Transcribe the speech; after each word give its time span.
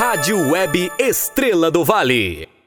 Rádio 0.00 0.52
Web 0.52 0.90
Estrela 0.98 1.70
do 1.70 1.84
Vale. 1.84 2.59